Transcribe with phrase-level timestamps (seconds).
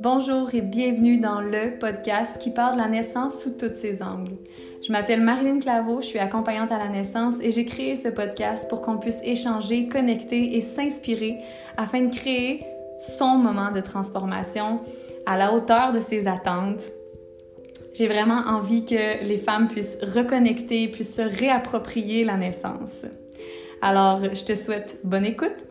[0.00, 4.36] Bonjour et bienvenue dans le podcast qui parle de la naissance sous tous ses angles.
[4.80, 8.68] Je m'appelle Marilyn Claveau, je suis accompagnante à la naissance et j'ai créé ce podcast
[8.68, 11.38] pour qu'on puisse échanger, connecter et s'inspirer
[11.76, 12.64] afin de créer
[13.00, 14.82] son moment de transformation
[15.26, 16.92] à la hauteur de ses attentes.
[17.92, 23.04] J'ai vraiment envie que les femmes puissent reconnecter, puissent se réapproprier la naissance.
[23.82, 25.66] Alors, je te souhaite bonne écoute